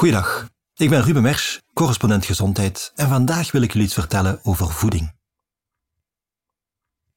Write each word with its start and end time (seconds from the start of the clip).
Goeiedag, 0.00 0.48
ik 0.74 0.90
ben 0.90 1.02
Ruben 1.02 1.22
Mersch, 1.22 1.58
correspondent 1.72 2.24
gezondheid 2.24 2.92
en 2.94 3.08
vandaag 3.08 3.52
wil 3.52 3.62
ik 3.62 3.72
jullie 3.72 3.86
iets 3.86 3.94
vertellen 3.94 4.40
over 4.42 4.70
voeding. 4.70 5.12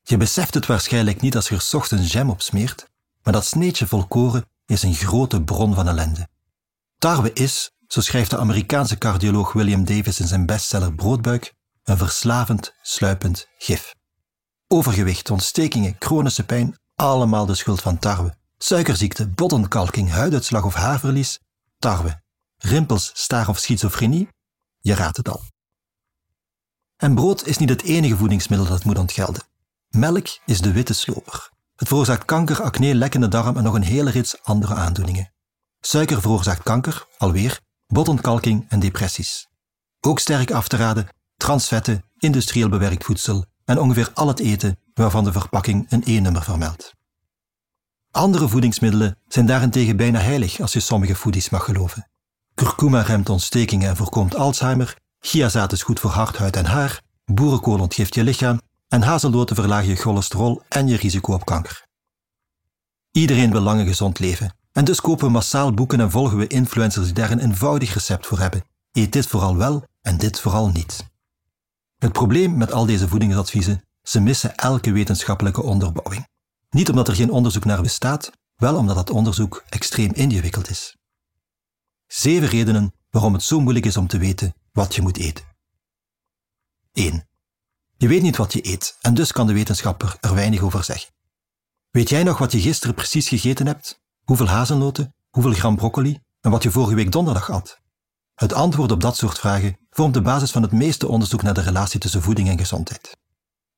Je 0.01 0.17
beseft 0.17 0.53
het 0.53 0.65
waarschijnlijk 0.65 1.21
niet 1.21 1.35
als 1.35 1.47
je 1.47 1.55
er 1.55 1.61
's 1.61 1.73
ochtends 1.73 2.11
jam 2.11 2.29
op 2.29 2.41
smeert, 2.41 2.89
maar 3.21 3.33
dat 3.33 3.45
sneetje 3.45 3.87
volkoren 3.87 4.45
is 4.65 4.83
een 4.83 4.93
grote 4.93 5.41
bron 5.41 5.73
van 5.73 5.87
ellende. 5.87 6.27
Tarwe 6.97 7.33
is, 7.33 7.71
zo 7.87 8.01
schrijft 8.01 8.29
de 8.29 8.37
Amerikaanse 8.37 8.97
cardioloog 8.97 9.53
William 9.53 9.85
Davis 9.85 10.19
in 10.19 10.27
zijn 10.27 10.45
bestseller 10.45 10.93
Broodbuik, 10.93 11.53
een 11.83 11.97
verslavend, 11.97 12.73
sluipend 12.81 13.47
gif. 13.57 13.95
Overgewicht, 14.67 15.29
ontstekingen, 15.29 15.95
chronische 15.99 16.43
pijn, 16.43 16.77
allemaal 16.95 17.45
de 17.45 17.55
schuld 17.55 17.81
van 17.81 17.99
tarwe. 17.99 18.35
Suikerziekte, 18.57 19.27
botontkalking, 19.27 20.09
huiduitslag 20.09 20.63
of 20.63 20.73
haarverlies, 20.73 21.39
tarwe. 21.79 22.22
Rimpels, 22.65 23.11
staar 23.13 23.47
of 23.47 23.59
schizofrenie, 23.59 24.27
je 24.79 24.93
raadt 24.93 25.17
het 25.17 25.29
al. 25.29 25.41
En 26.97 27.15
brood 27.15 27.47
is 27.47 27.57
niet 27.57 27.69
het 27.69 27.81
enige 27.81 28.17
voedingsmiddel 28.17 28.67
dat 28.67 28.83
moet 28.83 28.97
ontgelden. 28.97 29.43
Melk 29.89 30.27
is 30.45 30.61
de 30.61 30.71
witte 30.71 30.93
sloper. 30.93 31.51
Het 31.75 31.87
veroorzaakt 31.87 32.25
kanker, 32.25 32.61
acne, 32.61 32.95
lekkende 32.95 33.27
darm 33.27 33.57
en 33.57 33.63
nog 33.63 33.73
een 33.73 33.83
hele 33.83 34.09
rits 34.09 34.43
andere 34.43 34.73
aandoeningen. 34.73 35.33
Suiker 35.79 36.21
veroorzaakt 36.21 36.63
kanker, 36.63 37.07
alweer, 37.17 37.59
botontkalking 37.87 38.65
en 38.69 38.79
depressies. 38.79 39.47
Ook 39.99 40.19
sterk 40.19 40.51
af 40.51 40.67
te 40.67 40.77
raden 40.77 41.07
transvetten, 41.37 42.03
industrieel 42.17 42.69
bewerkt 42.69 43.03
voedsel 43.03 43.45
en 43.65 43.79
ongeveer 43.79 44.11
al 44.13 44.27
het 44.27 44.39
eten 44.39 44.79
waarvan 44.93 45.23
de 45.23 45.31
verpakking 45.31 45.85
een 45.89 46.03
E-nummer 46.05 46.43
vermeldt. 46.43 46.93
Andere 48.11 48.47
voedingsmiddelen 48.47 49.17
zijn 49.27 49.45
daarentegen 49.45 49.97
bijna 49.97 50.19
heilig 50.19 50.59
als 50.59 50.73
je 50.73 50.79
sommige 50.79 51.15
foodies 51.15 51.49
mag 51.49 51.63
geloven. 51.63 52.12
Kurkuma 52.53 53.01
remt 53.01 53.29
ontstekingen 53.29 53.89
en 53.89 53.95
voorkomt 53.95 54.35
Alzheimer, 54.35 54.97
chiazaad 55.19 55.71
is 55.71 55.83
goed 55.83 55.99
voor 55.99 56.11
hart, 56.11 56.37
huid 56.37 56.55
en 56.55 56.65
haar, 56.65 57.01
boerenkool 57.25 57.79
ontgift 57.79 58.15
je 58.15 58.23
lichaam 58.23 58.61
en 58.87 59.01
hazelnoten 59.01 59.55
verlagen 59.55 59.89
je 59.89 59.95
cholesterol 59.95 60.61
en 60.69 60.87
je 60.87 60.97
risico 60.97 61.33
op 61.33 61.45
kanker. 61.45 61.85
Iedereen 63.11 63.51
wil 63.51 63.61
lang 63.61 63.79
en 63.79 63.87
gezond 63.87 64.19
leven 64.19 64.55
en 64.71 64.85
dus 64.85 65.01
kopen 65.01 65.25
we 65.25 65.31
massaal 65.31 65.73
boeken 65.73 65.99
en 65.99 66.11
volgen 66.11 66.37
we 66.37 66.47
influencers 66.47 67.05
die 67.05 67.13
daar 67.13 67.31
een 67.31 67.39
eenvoudig 67.39 67.93
recept 67.93 68.27
voor 68.27 68.39
hebben. 68.39 68.63
Eet 68.91 69.13
dit 69.13 69.27
vooral 69.27 69.57
wel 69.57 69.83
en 70.01 70.17
dit 70.17 70.39
vooral 70.39 70.69
niet. 70.69 71.11
Het 71.97 72.11
probleem 72.11 72.57
met 72.57 72.71
al 72.71 72.85
deze 72.85 73.07
voedingsadviezen, 73.07 73.83
ze 74.01 74.19
missen 74.19 74.55
elke 74.55 74.91
wetenschappelijke 74.91 75.63
onderbouwing. 75.63 76.27
Niet 76.69 76.89
omdat 76.89 77.07
er 77.07 77.15
geen 77.15 77.31
onderzoek 77.31 77.65
naar 77.65 77.81
bestaat, 77.81 78.31
wel 78.55 78.75
omdat 78.75 78.95
dat 78.95 79.09
onderzoek 79.09 79.63
extreem 79.69 80.11
ingewikkeld 80.13 80.69
is. 80.69 80.95
Zeven 82.13 82.47
redenen 82.47 82.93
waarom 83.09 83.33
het 83.33 83.43
zo 83.43 83.59
moeilijk 83.59 83.85
is 83.85 83.97
om 83.97 84.07
te 84.07 84.17
weten 84.17 84.55
wat 84.71 84.95
je 84.95 85.01
moet 85.01 85.17
eten. 85.17 85.45
1. 86.91 87.27
Je 87.97 88.07
weet 88.07 88.21
niet 88.21 88.37
wat 88.37 88.53
je 88.53 88.67
eet 88.67 88.97
en 89.01 89.13
dus 89.13 89.31
kan 89.31 89.47
de 89.47 89.53
wetenschapper 89.53 90.17
er 90.19 90.33
weinig 90.35 90.61
over 90.61 90.83
zeggen. 90.83 91.11
Weet 91.89 92.09
jij 92.09 92.23
nog 92.23 92.37
wat 92.37 92.51
je 92.51 92.61
gisteren 92.61 92.95
precies 92.95 93.27
gegeten 93.27 93.67
hebt? 93.67 93.99
Hoeveel 94.23 94.47
hazelnoten, 94.47 95.13
hoeveel 95.29 95.53
gram 95.53 95.75
broccoli 95.75 96.19
en 96.41 96.51
wat 96.51 96.63
je 96.63 96.71
vorige 96.71 96.95
week 96.95 97.11
donderdag 97.11 97.49
at? 97.49 97.79
Het 98.33 98.53
antwoord 98.53 98.91
op 98.91 99.01
dat 99.01 99.17
soort 99.17 99.39
vragen 99.39 99.77
vormt 99.89 100.13
de 100.13 100.21
basis 100.21 100.51
van 100.51 100.61
het 100.61 100.71
meeste 100.71 101.07
onderzoek 101.07 101.41
naar 101.41 101.53
de 101.53 101.61
relatie 101.61 101.99
tussen 101.99 102.21
voeding 102.21 102.49
en 102.49 102.57
gezondheid. 102.57 103.17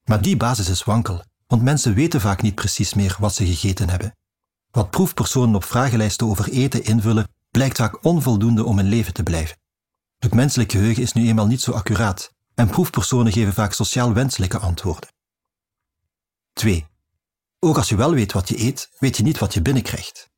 Maar 0.04 0.22
die 0.22 0.38
basis 0.38 0.70
is 0.70 0.84
wankel, 0.84 1.24
want 1.48 1.62
mensen 1.62 1.94
weten 1.94 2.22
vaak 2.22 2.42
niet 2.42 2.56
precies 2.56 2.94
meer 2.94 3.16
wat 3.20 3.34
ze 3.34 3.46
gegeten 3.46 3.90
hebben. 3.90 4.16
Wat 4.72 4.90
proefpersonen 4.90 5.56
op 5.56 5.64
vragenlijsten 5.64 6.28
over 6.28 6.50
eten 6.50 6.84
invullen, 6.84 7.34
blijkt 7.56 7.78
vaak 7.78 8.06
onvoldoende 8.06 8.64
om 8.64 8.80
in 8.80 8.86
leven 8.86 9.14
te 9.14 9.24
blijven. 9.24 9.58
Het 10.18 10.34
menselijk 10.34 10.72
geheugen 10.72 11.04
is 11.04 11.14
nu 11.14 11.28
eenmaal 11.28 11.48
niet 11.48 11.62
zo 11.62 11.72
accuraat 11.72 12.34
en 12.56 12.68
proefpersonen 12.68 13.32
geven 13.32 13.54
vaak 13.54 13.74
sociaal 13.74 14.14
wenselijke 14.14 14.58
antwoorden. 14.58 15.10
2. 16.54 16.86
Ook 17.60 17.78
als 17.78 17.90
je 17.90 17.96
wel 17.96 18.14
weet 18.14 18.32
wat 18.32 18.50
je 18.50 18.60
eet, 18.60 18.90
weet 19.00 19.18
je 19.18 19.24
niet 19.24 19.38
wat 19.38 19.54
je 19.54 19.62
binnenkrijgt. 19.62 20.30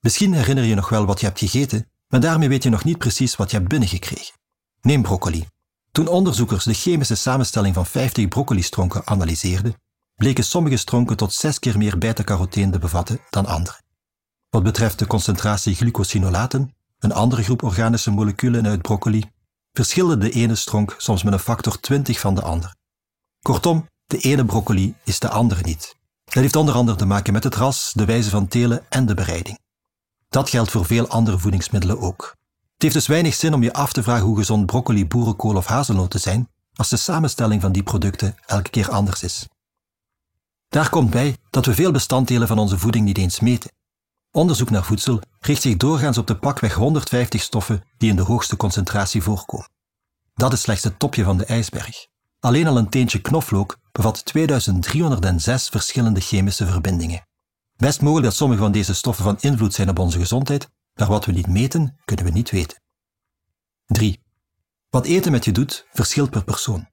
Misschien 0.00 0.32
herinner 0.32 0.64
je 0.64 0.74
nog 0.74 0.88
wel 0.88 1.06
wat 1.06 1.20
je 1.20 1.26
hebt 1.26 1.38
gegeten, 1.38 1.90
maar 2.08 2.20
daarmee 2.20 2.48
weet 2.48 2.62
je 2.62 2.70
nog 2.70 2.84
niet 2.84 2.98
precies 2.98 3.36
wat 3.36 3.50
je 3.50 3.56
hebt 3.56 3.68
binnengekregen. 3.68 4.34
Neem 4.80 5.02
broccoli. 5.02 5.46
Toen 5.92 6.08
onderzoekers 6.08 6.64
de 6.64 6.74
chemische 6.74 7.14
samenstelling 7.14 7.74
van 7.74 7.86
50 7.86 8.28
broccolistronken 8.28 9.06
analyseerden, 9.06 9.74
bleken 10.14 10.44
sommige 10.44 10.76
stronken 10.76 11.16
tot 11.16 11.32
zes 11.32 11.58
keer 11.58 11.78
meer 11.78 11.98
beta-carotene 11.98 12.72
te 12.72 12.78
bevatten 12.78 13.20
dan 13.30 13.46
andere. 13.46 13.80
Wat 14.50 14.62
betreft 14.62 14.98
de 14.98 15.06
concentratie 15.06 15.74
glucosinolaten, 15.74 16.74
een 16.98 17.12
andere 17.12 17.42
groep 17.42 17.62
organische 17.62 18.10
moleculen 18.10 18.66
uit 18.66 18.82
broccoli, 18.82 19.30
verschilde 19.72 20.18
de 20.18 20.30
ene 20.30 20.54
stronk 20.54 20.94
soms 20.98 21.22
met 21.22 21.32
een 21.32 21.38
factor 21.38 21.80
20 21.80 22.20
van 22.20 22.34
de 22.34 22.42
andere. 22.42 22.74
Kortom, 23.42 23.88
de 24.06 24.18
ene 24.18 24.44
broccoli 24.44 24.94
is 25.04 25.18
de 25.18 25.28
andere 25.28 25.62
niet. 25.62 25.96
Dat 26.24 26.34
heeft 26.34 26.56
onder 26.56 26.74
andere 26.74 26.96
te 26.96 27.06
maken 27.06 27.32
met 27.32 27.44
het 27.44 27.54
ras, 27.54 27.92
de 27.92 28.04
wijze 28.04 28.30
van 28.30 28.48
telen 28.48 28.84
en 28.88 29.06
de 29.06 29.14
bereiding. 29.14 29.58
Dat 30.28 30.50
geldt 30.50 30.70
voor 30.70 30.84
veel 30.84 31.08
andere 31.08 31.38
voedingsmiddelen 31.38 32.00
ook. 32.00 32.34
Het 32.72 32.82
heeft 32.82 32.94
dus 32.94 33.06
weinig 33.06 33.34
zin 33.34 33.54
om 33.54 33.62
je 33.62 33.72
af 33.72 33.92
te 33.92 34.02
vragen 34.02 34.26
hoe 34.26 34.36
gezond 34.36 34.66
broccoli, 34.66 35.06
boerenkool 35.06 35.56
of 35.56 35.66
hazelnoten 35.66 36.20
zijn, 36.20 36.48
als 36.74 36.88
de 36.88 36.96
samenstelling 36.96 37.60
van 37.60 37.72
die 37.72 37.82
producten 37.82 38.36
elke 38.46 38.70
keer 38.70 38.90
anders 38.90 39.22
is. 39.22 39.48
Daar 40.68 40.88
komt 40.90 41.10
bij 41.10 41.36
dat 41.50 41.66
we 41.66 41.74
veel 41.74 41.90
bestanddelen 41.90 42.48
van 42.48 42.58
onze 42.58 42.78
voeding 42.78 43.04
niet 43.04 43.18
eens 43.18 43.40
meten. 43.40 43.70
Onderzoek 44.32 44.70
naar 44.70 44.84
voedsel 44.84 45.20
richt 45.40 45.62
zich 45.62 45.76
doorgaans 45.76 46.18
op 46.18 46.26
de 46.26 46.36
pakweg 46.36 46.74
150 46.74 47.42
stoffen 47.42 47.84
die 47.98 48.10
in 48.10 48.16
de 48.16 48.22
hoogste 48.22 48.56
concentratie 48.56 49.22
voorkomen. 49.22 49.70
Dat 50.34 50.52
is 50.52 50.60
slechts 50.60 50.84
het 50.84 50.98
topje 50.98 51.24
van 51.24 51.36
de 51.36 51.44
ijsberg. 51.44 52.06
Alleen 52.40 52.66
al 52.66 52.76
een 52.76 52.88
teentje 52.88 53.20
knoflook 53.20 53.78
bevat 53.92 54.24
2306 54.24 55.68
verschillende 55.68 56.20
chemische 56.20 56.66
verbindingen. 56.66 57.26
Best 57.76 58.00
mogelijk 58.00 58.26
dat 58.26 58.36
sommige 58.36 58.60
van 58.60 58.72
deze 58.72 58.94
stoffen 58.94 59.24
van 59.24 59.36
invloed 59.40 59.74
zijn 59.74 59.88
op 59.88 59.98
onze 59.98 60.18
gezondheid, 60.18 60.68
maar 60.94 61.08
wat 61.08 61.24
we 61.24 61.32
niet 61.32 61.46
meten, 61.46 62.00
kunnen 62.04 62.24
we 62.24 62.30
niet 62.30 62.50
weten. 62.50 62.82
3. 63.86 64.20
Wat 64.90 65.06
eten 65.06 65.32
met 65.32 65.44
je 65.44 65.52
doet, 65.52 65.86
verschilt 65.92 66.30
per 66.30 66.44
persoon. 66.44 66.88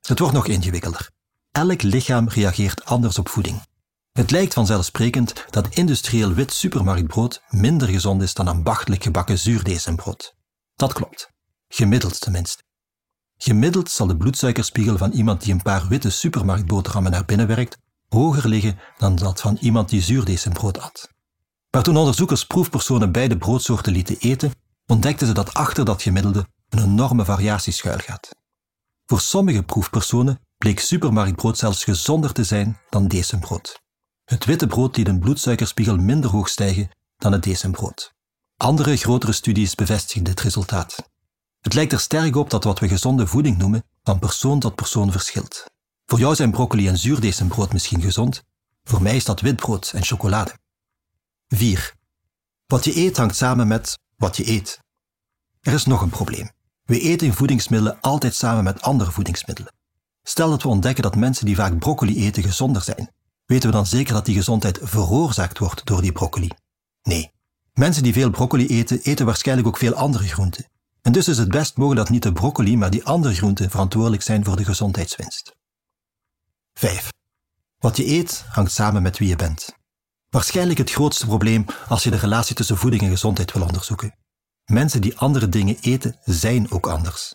Het 0.00 0.18
wordt 0.18 0.34
nog 0.34 0.46
ingewikkelder. 0.46 1.10
Elk 1.52 1.82
lichaam 1.82 2.28
reageert 2.28 2.84
anders 2.84 3.18
op 3.18 3.28
voeding. 3.28 3.60
Het 4.18 4.30
lijkt 4.30 4.54
vanzelfsprekend 4.54 5.44
dat 5.50 5.68
industrieel 5.68 6.32
wit 6.32 6.52
supermarktbrood 6.52 7.42
minder 7.48 7.88
gezond 7.88 8.22
is 8.22 8.34
dan 8.34 8.48
ambachtelijk 8.48 9.02
gebakken 9.02 9.38
zuurdezenbrood. 9.38 10.34
Dat 10.76 10.92
klopt. 10.92 11.30
Gemiddeld 11.68 12.20
tenminste. 12.20 12.62
Gemiddeld 13.36 13.90
zal 13.90 14.06
de 14.06 14.16
bloedsuikerspiegel 14.16 14.96
van 14.96 15.12
iemand 15.12 15.42
die 15.42 15.52
een 15.52 15.62
paar 15.62 15.88
witte 15.88 16.10
supermarktboterhammen 16.10 17.10
naar 17.10 17.24
binnen 17.24 17.46
werkt 17.46 17.78
hoger 18.08 18.48
liggen 18.48 18.78
dan 18.96 19.16
dat 19.16 19.40
van 19.40 19.56
iemand 19.60 19.88
die 19.88 20.02
zuurdezenbrood 20.02 20.80
at. 20.80 21.10
Maar 21.70 21.82
toen 21.82 21.96
onderzoekers 21.96 22.46
proefpersonen 22.46 23.12
beide 23.12 23.36
broodsoorten 23.36 23.92
lieten 23.92 24.18
eten, 24.18 24.52
ontdekten 24.86 25.26
ze 25.26 25.32
dat 25.32 25.54
achter 25.54 25.84
dat 25.84 26.02
gemiddelde 26.02 26.46
een 26.68 26.82
enorme 26.82 27.24
variatie 27.24 27.72
schuilgaat. 27.72 28.28
Voor 29.06 29.20
sommige 29.20 29.62
proefpersonen 29.62 30.40
bleek 30.56 30.80
supermarktbrood 30.80 31.58
zelfs 31.58 31.84
gezonder 31.84 32.32
te 32.32 32.44
zijn 32.44 32.78
dan 32.90 33.08
dezenbrood. 33.08 33.86
Het 34.28 34.44
witte 34.44 34.66
brood 34.66 34.96
liet 34.96 35.08
een 35.08 35.18
bloedsuikerspiegel 35.18 35.96
minder 35.96 36.30
hoog 36.30 36.48
stijgen 36.48 36.90
dan 37.16 37.32
het 37.32 37.42
dezenbrood. 37.42 38.14
Andere 38.56 38.96
grotere 38.96 39.32
studies 39.32 39.74
bevestigen 39.74 40.24
dit 40.24 40.40
resultaat. 40.40 41.10
Het 41.60 41.74
lijkt 41.74 41.92
er 41.92 42.00
sterk 42.00 42.36
op 42.36 42.50
dat 42.50 42.64
wat 42.64 42.78
we 42.78 42.88
gezonde 42.88 43.26
voeding 43.26 43.58
noemen 43.58 43.84
van 44.02 44.18
persoon 44.18 44.58
tot 44.58 44.74
persoon 44.74 45.12
verschilt. 45.12 45.64
Voor 46.06 46.18
jou 46.18 46.34
zijn 46.34 46.50
broccoli 46.50 46.88
en 46.88 46.98
zuurdezenbrood 46.98 47.72
misschien 47.72 48.00
gezond, 48.00 48.42
voor 48.84 49.02
mij 49.02 49.16
is 49.16 49.24
dat 49.24 49.40
witbrood 49.40 49.92
en 49.94 50.04
chocolade. 50.04 50.58
4. 51.48 51.94
Wat 52.66 52.84
je 52.84 52.96
eet 52.96 53.16
hangt 53.16 53.36
samen 53.36 53.68
met 53.68 53.98
wat 54.16 54.36
je 54.36 54.48
eet. 54.48 54.78
Er 55.60 55.72
is 55.72 55.84
nog 55.84 56.00
een 56.00 56.10
probleem. 56.10 56.50
We 56.84 57.00
eten 57.00 57.34
voedingsmiddelen 57.34 58.00
altijd 58.00 58.34
samen 58.34 58.64
met 58.64 58.82
andere 58.82 59.10
voedingsmiddelen. 59.10 59.72
Stel 60.22 60.50
dat 60.50 60.62
we 60.62 60.68
ontdekken 60.68 61.02
dat 61.02 61.16
mensen 61.16 61.46
die 61.46 61.56
vaak 61.56 61.78
broccoli 61.78 62.24
eten 62.24 62.42
gezonder 62.42 62.82
zijn. 62.82 63.16
Weten 63.48 63.68
we 63.68 63.74
dan 63.76 63.86
zeker 63.86 64.14
dat 64.14 64.24
die 64.24 64.34
gezondheid 64.34 64.78
veroorzaakt 64.82 65.58
wordt 65.58 65.86
door 65.86 66.02
die 66.02 66.12
broccoli? 66.12 66.50
Nee. 67.02 67.32
Mensen 67.72 68.02
die 68.02 68.12
veel 68.12 68.30
broccoli 68.30 68.66
eten, 68.66 69.00
eten 69.02 69.26
waarschijnlijk 69.26 69.68
ook 69.68 69.76
veel 69.76 69.94
andere 69.94 70.24
groenten. 70.24 70.64
En 71.02 71.12
dus 71.12 71.28
is 71.28 71.38
het 71.38 71.48
best 71.48 71.76
mogelijk 71.76 72.00
dat 72.00 72.10
niet 72.10 72.22
de 72.22 72.32
broccoli, 72.32 72.76
maar 72.76 72.90
die 72.90 73.04
andere 73.04 73.34
groenten 73.34 73.70
verantwoordelijk 73.70 74.22
zijn 74.22 74.44
voor 74.44 74.56
de 74.56 74.64
gezondheidswinst. 74.64 75.56
5. 76.74 77.08
Wat 77.78 77.96
je 77.96 78.06
eet 78.06 78.44
hangt 78.48 78.72
samen 78.72 79.02
met 79.02 79.18
wie 79.18 79.28
je 79.28 79.36
bent. 79.36 79.76
Waarschijnlijk 80.30 80.78
het 80.78 80.90
grootste 80.90 81.26
probleem 81.26 81.64
als 81.88 82.02
je 82.02 82.10
de 82.10 82.16
relatie 82.16 82.54
tussen 82.54 82.76
voeding 82.76 83.02
en 83.02 83.10
gezondheid 83.10 83.52
wil 83.52 83.62
onderzoeken. 83.62 84.14
Mensen 84.64 85.00
die 85.00 85.18
andere 85.18 85.48
dingen 85.48 85.76
eten, 85.80 86.18
zijn 86.24 86.70
ook 86.70 86.86
anders. 86.86 87.34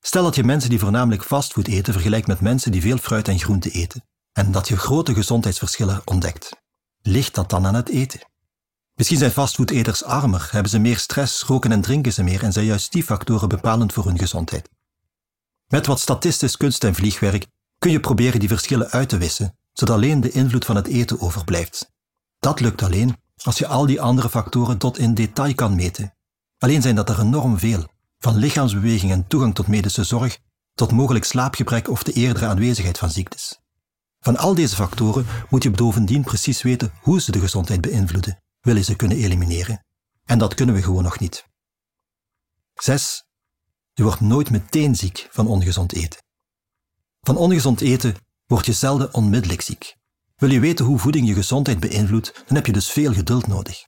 Stel 0.00 0.22
dat 0.22 0.34
je 0.34 0.44
mensen 0.44 0.70
die 0.70 0.78
voornamelijk 0.78 1.24
fastfood 1.24 1.66
eten 1.66 1.92
vergelijkt 1.92 2.26
met 2.26 2.40
mensen 2.40 2.72
die 2.72 2.80
veel 2.80 2.98
fruit 2.98 3.28
en 3.28 3.38
groente 3.38 3.70
eten, 3.70 4.04
en 4.32 4.52
dat 4.52 4.68
je 4.68 4.76
grote 4.76 5.14
gezondheidsverschillen 5.14 6.02
ontdekt. 6.04 6.50
Ligt 7.02 7.34
dat 7.34 7.50
dan 7.50 7.66
aan 7.66 7.74
het 7.74 7.88
eten? 7.88 8.28
Misschien 8.94 9.18
zijn 9.18 9.30
fastfoodeters 9.30 10.04
armer, 10.04 10.48
hebben 10.50 10.70
ze 10.70 10.78
meer 10.78 10.98
stress, 10.98 11.42
roken 11.42 11.72
en 11.72 11.80
drinken 11.80 12.12
ze 12.12 12.22
meer 12.22 12.42
en 12.42 12.52
zijn 12.52 12.66
juist 12.66 12.92
die 12.92 13.04
factoren 13.04 13.48
bepalend 13.48 13.92
voor 13.92 14.04
hun 14.04 14.18
gezondheid. 14.18 14.68
Met 15.66 15.86
wat 15.86 16.00
statistisch 16.00 16.56
kunst 16.56 16.84
en 16.84 16.94
vliegwerk 16.94 17.46
kun 17.78 17.90
je 17.90 18.00
proberen 18.00 18.40
die 18.40 18.48
verschillen 18.48 18.90
uit 18.90 19.08
te 19.08 19.18
wissen, 19.18 19.56
zodat 19.72 19.96
alleen 19.96 20.20
de 20.20 20.30
invloed 20.30 20.64
van 20.64 20.76
het 20.76 20.86
eten 20.86 21.20
overblijft. 21.20 21.90
Dat 22.38 22.60
lukt 22.60 22.82
alleen 22.82 23.16
als 23.42 23.58
je 23.58 23.66
al 23.66 23.86
die 23.86 24.00
andere 24.00 24.28
factoren 24.28 24.78
tot 24.78 24.98
in 24.98 25.14
detail 25.14 25.54
kan 25.54 25.74
meten. 25.74 26.14
Alleen 26.58 26.82
zijn 26.82 26.94
dat 26.94 27.08
er 27.08 27.20
enorm 27.20 27.58
veel, 27.58 27.86
van 28.18 28.36
lichaamsbeweging 28.36 29.12
en 29.12 29.26
toegang 29.26 29.54
tot 29.54 29.66
medische 29.66 30.04
zorg 30.04 30.38
tot 30.74 30.92
mogelijk 30.92 31.24
slaapgebrek 31.24 31.88
of 31.88 32.02
de 32.02 32.12
eerdere 32.12 32.46
aanwezigheid 32.46 32.98
van 32.98 33.10
ziektes. 33.10 33.59
Van 34.20 34.36
al 34.36 34.54
deze 34.54 34.74
factoren 34.74 35.26
moet 35.48 35.62
je 35.62 35.70
bovendien 35.70 36.22
precies 36.22 36.62
weten 36.62 36.92
hoe 37.00 37.20
ze 37.20 37.32
de 37.32 37.40
gezondheid 37.40 37.80
beïnvloeden, 37.80 38.42
wil 38.60 38.76
je 38.76 38.82
ze 38.82 38.96
kunnen 38.96 39.16
elimineren. 39.16 39.84
En 40.24 40.38
dat 40.38 40.54
kunnen 40.54 40.74
we 40.74 40.82
gewoon 40.82 41.02
nog 41.02 41.18
niet. 41.18 41.44
6. 42.74 43.24
Je 43.92 44.02
wordt 44.02 44.20
nooit 44.20 44.50
meteen 44.50 44.96
ziek 44.96 45.28
van 45.30 45.46
ongezond 45.46 45.92
eten. 45.92 46.22
Van 47.20 47.36
ongezond 47.36 47.80
eten 47.80 48.16
word 48.46 48.66
je 48.66 48.72
zelden 48.72 49.14
onmiddellijk 49.14 49.60
ziek. 49.60 49.96
Wil 50.36 50.50
je 50.50 50.60
weten 50.60 50.84
hoe 50.84 50.98
voeding 50.98 51.28
je 51.28 51.34
gezondheid 51.34 51.80
beïnvloedt, 51.80 52.42
dan 52.46 52.56
heb 52.56 52.66
je 52.66 52.72
dus 52.72 52.90
veel 52.90 53.12
geduld 53.12 53.46
nodig. 53.46 53.86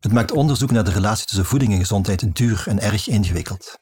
Het 0.00 0.12
maakt 0.12 0.32
onderzoek 0.32 0.70
naar 0.70 0.84
de 0.84 0.90
relatie 0.90 1.26
tussen 1.26 1.44
voeding 1.44 1.72
en 1.72 1.78
gezondheid 1.78 2.36
duur 2.36 2.64
en 2.66 2.80
erg 2.80 3.08
ingewikkeld. 3.08 3.78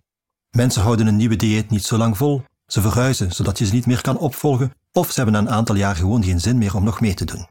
Mensen 0.51 0.83
houden 0.83 1.07
een 1.07 1.17
nieuwe 1.17 1.37
dieet 1.37 1.71
niet 1.71 1.85
zo 1.85 1.97
lang 1.97 2.17
vol, 2.17 2.45
ze 2.67 2.81
verhuizen 2.81 3.33
zodat 3.33 3.59
je 3.59 3.67
ze 3.67 3.75
niet 3.75 3.87
meer 3.87 4.01
kan 4.01 4.19
opvolgen, 4.19 4.73
of 4.99 5.11
ze 5.11 5.23
hebben 5.23 5.33
na 5.33 5.51
een 5.51 5.57
aantal 5.57 5.75
jaar 5.75 5.97
gewoon 5.97 6.25
geen 6.25 6.41
zin 6.41 6.59
meer 6.59 6.75
om 6.75 6.85
nog 6.85 7.01
mee 7.01 7.15
te 7.15 7.25
doen. 7.25 7.49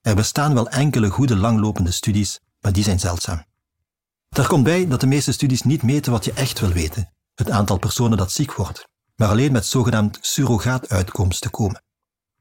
Er 0.00 0.14
bestaan 0.14 0.54
wel 0.54 0.68
enkele 0.68 1.10
goede 1.10 1.36
langlopende 1.36 1.90
studies, 1.90 2.40
maar 2.60 2.72
die 2.72 2.84
zijn 2.84 3.00
zeldzaam. 3.00 3.44
Daar 4.28 4.46
komt 4.46 4.64
bij 4.64 4.86
dat 4.86 5.00
de 5.00 5.06
meeste 5.06 5.32
studies 5.32 5.62
niet 5.62 5.82
meten 5.82 6.12
wat 6.12 6.24
je 6.24 6.32
echt 6.32 6.60
wil 6.60 6.72
weten, 6.72 7.12
het 7.34 7.50
aantal 7.50 7.78
personen 7.78 8.18
dat 8.18 8.32
ziek 8.32 8.54
wordt, 8.54 8.88
maar 9.16 9.28
alleen 9.28 9.52
met 9.52 9.66
zogenaamd 9.66 10.18
surrogaatuitkomsten 10.20 11.50
komen. 11.50 11.82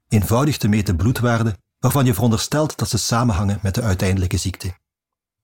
Eenvoudig 0.08 0.58
te 0.58 0.68
meten 0.68 0.96
bloedwaarden 0.96 1.58
waarvan 1.80 2.06
je 2.06 2.14
veronderstelt 2.14 2.78
dat 2.78 2.90
ze 2.90 2.98
samenhangen 2.98 3.60
met 3.62 3.76
de 3.76 3.82
uiteindelijke 3.82 4.38
ziekte. 4.38 4.78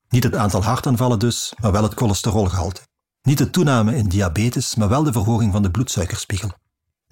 Niet 0.10 0.24
het 0.24 0.36
aantal 0.36 0.64
hartaanvallen 0.64 1.20
dus, 1.20 1.54
maar 1.62 1.72
wel 1.72 1.84
het 1.84 1.94
cholesterolgehalte. 1.94 2.82
Niet 3.22 3.38
de 3.38 3.50
toename 3.50 3.96
in 3.96 4.08
diabetes, 4.08 4.76
maar 4.76 4.90
wel 4.90 5.04
de 5.04 5.12
verhoging 5.12 5.52
van 5.52 5.62
de 5.62 5.72
bloedsuikerspiegel. 5.72 6.52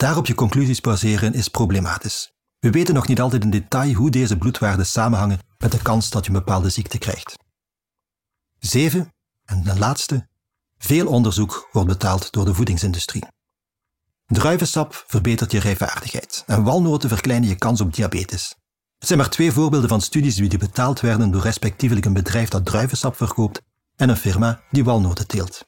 Daarop 0.02 0.26
je 0.26 0.36
conclusies 0.36 0.82
baseren 0.82 1.34
is 1.34 1.48
problematisch. 1.48 2.34
We 2.60 2.70
weten 2.70 2.94
nog 2.94 3.08
niet 3.08 3.22
altijd 3.22 3.44
in 3.44 3.50
detail 3.50 3.94
hoe 3.94 4.10
deze 4.10 4.38
bloedwaarden 4.38 4.86
samenhangen 4.86 5.40
met 5.58 5.72
de 5.72 5.82
kans 5.82 6.10
dat 6.10 6.26
je 6.26 6.32
een 6.32 6.38
bepaalde 6.38 6.70
ziekte 6.70 6.98
krijgt. 6.98 7.38
7. 8.60 9.14
En 9.46 9.64
de 9.64 9.78
laatste. 9.78 10.28
Veel 10.78 11.08
onderzoek 11.08 11.70
wordt 11.72 11.88
betaald 11.88 12.32
door 12.32 12.46
de 12.46 12.54
voedingsindustrie. 12.54 13.24
Druivensap 14.26 15.04
verbetert 15.08 15.52
je 15.52 15.60
rijvaardigheid 15.60 16.44
en 16.48 16.64
walnoten 16.64 17.10
verkleinen 17.10 17.50
je 17.50 17.56
kans 17.56 17.82
op 17.82 17.94
diabetes. 17.94 18.56
Het 18.98 19.08
zijn 19.08 19.20
maar 19.20 19.30
twee 19.30 19.52
voorbeelden 19.52 19.90
van 19.90 20.02
studies 20.02 20.36
die 20.36 20.58
betaald 20.58 21.00
werden 21.00 21.32
door 21.32 21.42
respectievelijk 21.42 22.06
een 22.06 22.14
bedrijf 22.14 22.50
dat 22.50 22.66
druivensap 22.66 23.16
verkoopt 23.16 23.62
en 23.96 24.10
een 24.10 24.18
firma 24.18 24.62
die 24.72 24.84
walnoten 24.84 25.28
teelt. 25.28 25.68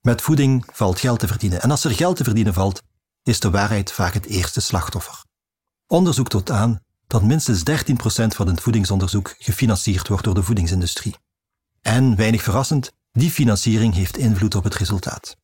Met 0.00 0.22
voeding 0.22 0.68
valt 0.72 0.98
geld 0.98 1.18
te 1.18 1.26
verdienen 1.26 1.62
en 1.62 1.70
als 1.70 1.84
er 1.84 1.90
geld 1.90 2.16
te 2.16 2.24
verdienen 2.24 2.54
valt, 2.54 2.82
is 3.26 3.40
de 3.40 3.50
waarheid 3.50 3.92
vaak 3.92 4.14
het 4.14 4.26
eerste 4.26 4.60
slachtoffer. 4.60 5.24
Onderzoek 5.86 6.28
toont 6.28 6.50
aan 6.50 6.80
dat 7.06 7.22
minstens 7.22 7.60
13% 7.60 7.62
van 8.26 8.46
het 8.46 8.60
voedingsonderzoek 8.60 9.34
gefinancierd 9.38 10.08
wordt 10.08 10.24
door 10.24 10.34
de 10.34 10.42
voedingsindustrie. 10.42 11.16
En, 11.80 12.16
weinig 12.16 12.42
verrassend, 12.42 12.92
die 13.12 13.30
financiering 13.30 13.94
heeft 13.94 14.16
invloed 14.16 14.54
op 14.54 14.64
het 14.64 14.74
resultaat. 14.74 15.36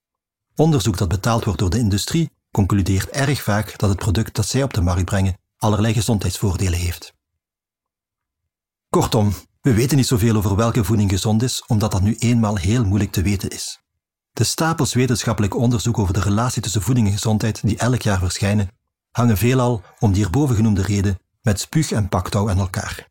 Onderzoek 0.54 0.96
dat 0.96 1.08
betaald 1.08 1.44
wordt 1.44 1.58
door 1.58 1.70
de 1.70 1.78
industrie 1.78 2.30
concludeert 2.50 3.08
erg 3.08 3.42
vaak 3.42 3.78
dat 3.78 3.88
het 3.88 3.98
product 3.98 4.34
dat 4.34 4.46
zij 4.46 4.62
op 4.62 4.74
de 4.74 4.80
markt 4.80 5.04
brengen 5.04 5.38
allerlei 5.56 5.94
gezondheidsvoordelen 5.94 6.78
heeft. 6.78 7.12
Kortom, 8.88 9.32
we 9.60 9.74
weten 9.74 9.96
niet 9.96 10.06
zoveel 10.06 10.36
over 10.36 10.56
welke 10.56 10.84
voeding 10.84 11.10
gezond 11.10 11.42
is, 11.42 11.64
omdat 11.66 11.90
dat 11.90 12.02
nu 12.02 12.16
eenmaal 12.18 12.56
heel 12.56 12.84
moeilijk 12.84 13.12
te 13.12 13.22
weten 13.22 13.50
is. 13.50 13.81
De 14.32 14.44
stapels 14.44 14.94
wetenschappelijk 14.94 15.56
onderzoek 15.56 15.98
over 15.98 16.14
de 16.14 16.20
relatie 16.20 16.62
tussen 16.62 16.82
voeding 16.82 17.06
en 17.06 17.12
gezondheid 17.12 17.60
die 17.62 17.78
elk 17.78 18.02
jaar 18.02 18.18
verschijnen, 18.18 18.70
hangen 19.10 19.36
veelal, 19.36 19.82
om 19.98 20.12
die 20.12 20.22
hierboven 20.22 20.56
genoemde 20.56 20.82
reden, 20.82 21.18
met 21.42 21.60
spuug 21.60 21.92
en 21.92 22.08
paktouw 22.08 22.50
aan 22.50 22.58
elkaar. 22.58 23.08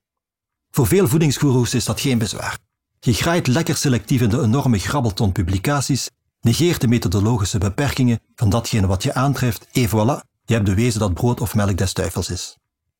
Voor 0.71 0.87
veel 0.87 1.07
voedingsgoeroes 1.07 1.73
is 1.73 1.85
dat 1.85 1.99
geen 1.99 2.17
bezwaar. 2.17 2.57
Je 2.99 3.13
graait 3.13 3.47
lekker 3.47 3.77
selectief 3.77 4.21
in 4.21 4.29
de 4.29 4.41
enorme 4.41 4.79
grabbelton 4.79 5.31
publicaties, 5.31 6.09
negeert 6.41 6.81
de 6.81 6.87
methodologische 6.87 7.57
beperkingen 7.57 8.19
van 8.35 8.49
datgene 8.49 8.87
wat 8.87 9.03
je 9.03 9.13
aantreft 9.13 9.67
et 9.71 9.89
voilà, 9.89 10.27
je 10.45 10.53
hebt 10.53 10.65
bewezen 10.65 10.99
dat 10.99 11.13
brood 11.13 11.41
of 11.41 11.55
melk 11.55 11.77
des 11.77 11.93
duivels 11.93 12.29
is. 12.29 12.57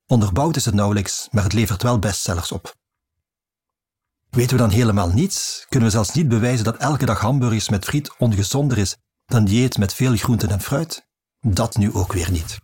Onderbouwd 0.07 0.55
is 0.55 0.65
het 0.65 0.73
nauwelijks, 0.73 1.27
maar 1.31 1.43
het 1.43 1.53
levert 1.53 1.83
wel 1.83 1.99
bestsellers 1.99 2.51
op. 2.51 2.75
Weten 4.31 4.57
we 4.57 4.61
dan 4.61 4.71
helemaal 4.71 5.09
niets? 5.09 5.65
Kunnen 5.69 5.89
we 5.89 5.95
zelfs 5.95 6.13
niet 6.13 6.27
bewijzen 6.27 6.65
dat 6.65 6.77
elke 6.77 7.05
dag 7.05 7.19
hamburgers 7.19 7.69
met 7.69 7.85
friet 7.85 8.15
ongezonder 8.17 8.77
is 8.77 8.95
dan 9.25 9.45
dieet 9.45 9.77
met 9.77 9.93
veel 9.93 10.15
groenten 10.15 10.49
en 10.49 10.61
fruit? 10.61 11.07
Dat 11.39 11.77
nu 11.77 11.93
ook 11.93 12.13
weer 12.13 12.31
niet. 12.31 12.57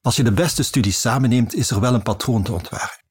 Als 0.00 0.16
je 0.16 0.22
de 0.22 0.32
beste 0.32 0.62
studies 0.62 1.00
samenneemt, 1.00 1.54
is 1.54 1.70
er 1.70 1.80
wel 1.80 1.94
een 1.94 2.02
patroon 2.02 2.42
te 2.42 2.52
ontwaren. 2.52 3.04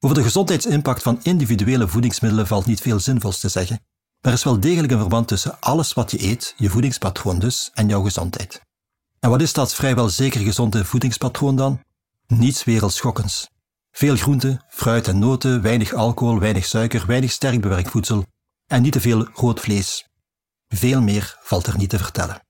Over 0.00 0.16
de 0.16 0.22
gezondheidsimpact 0.22 1.02
van 1.02 1.20
individuele 1.22 1.88
voedingsmiddelen 1.88 2.46
valt 2.46 2.66
niet 2.66 2.80
veel 2.80 3.00
zinvols 3.00 3.40
te 3.40 3.48
zeggen, 3.48 3.80
maar 4.20 4.32
er 4.32 4.38
is 4.38 4.44
wel 4.44 4.60
degelijk 4.60 4.92
een 4.92 4.98
verband 4.98 5.28
tussen 5.28 5.60
alles 5.60 5.92
wat 5.92 6.10
je 6.10 6.22
eet, 6.22 6.54
je 6.56 6.70
voedingspatroon 6.70 7.38
dus, 7.38 7.70
en 7.74 7.88
jouw 7.88 8.02
gezondheid. 8.02 8.60
En 9.20 9.30
wat 9.30 9.40
is 9.40 9.52
dat 9.52 9.74
vrijwel 9.74 10.08
zeker 10.08 10.40
gezonde 10.40 10.84
voedingspatroon 10.84 11.56
dan? 11.56 11.80
Niets 12.26 12.64
wereldschokkends. 12.64 13.48
Veel 13.96 14.16
groenten, 14.16 14.64
fruit 14.68 15.08
en 15.08 15.18
noten, 15.18 15.62
weinig 15.62 15.92
alcohol, 15.92 16.38
weinig 16.38 16.64
suiker, 16.64 17.06
weinig 17.06 17.30
sterk 17.30 17.60
bewerkt 17.60 17.90
voedsel 17.90 18.24
en 18.66 18.82
niet 18.82 18.92
te 18.92 19.00
veel 19.00 19.28
rood 19.34 19.60
vlees. 19.60 20.08
Veel 20.68 21.02
meer 21.02 21.36
valt 21.40 21.66
er 21.66 21.76
niet 21.76 21.90
te 21.90 21.98
vertellen. 21.98 22.40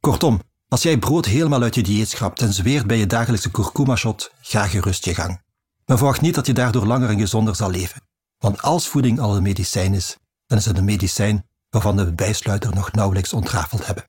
Kortom, 0.00 0.40
als 0.68 0.82
jij 0.82 0.98
brood 0.98 1.24
helemaal 1.24 1.62
uit 1.62 1.74
je 1.74 1.82
dieet 1.82 2.08
schrapt 2.08 2.42
en 2.42 2.52
zweert 2.52 2.86
bij 2.86 2.96
je 2.96 3.06
dagelijkse 3.06 3.50
kurkuma-shot, 3.50 4.32
ga 4.40 4.66
gerust 4.66 5.04
je 5.04 5.14
gang. 5.14 5.42
Maar 5.84 5.96
verwacht 5.96 6.20
niet 6.20 6.34
dat 6.34 6.46
je 6.46 6.52
daardoor 6.52 6.86
langer 6.86 7.08
en 7.08 7.18
gezonder 7.18 7.56
zal 7.56 7.70
leven. 7.70 8.02
Want 8.38 8.62
als 8.62 8.88
voeding 8.88 9.20
al 9.20 9.36
een 9.36 9.42
medicijn 9.42 9.94
is, 9.94 10.16
dan 10.46 10.58
is 10.58 10.64
het 10.64 10.78
een 10.78 10.84
medicijn 10.84 11.48
waarvan 11.70 11.96
de 11.96 12.12
bijsluiter 12.12 12.74
nog 12.74 12.92
nauwelijks 12.92 13.32
ontrafeld 13.32 13.86
hebben. 13.86 14.08